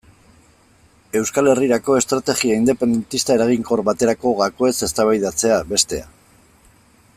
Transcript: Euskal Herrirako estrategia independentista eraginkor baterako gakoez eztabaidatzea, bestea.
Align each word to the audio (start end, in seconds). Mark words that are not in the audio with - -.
Euskal 1.19 1.49
Herrirako 1.51 1.97
estrategia 1.97 2.57
independentista 2.61 3.37
eraginkor 3.37 3.85
baterako 3.91 4.35
gakoez 4.41 4.75
eztabaidatzea, 4.89 5.63
bestea. 5.75 6.11